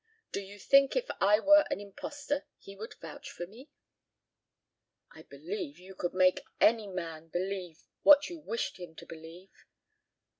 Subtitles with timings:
[0.31, 3.69] Do you think if I were an impostor he would vouch for me?"
[5.11, 9.51] "I believe you could make any man believe what you wished him to believe."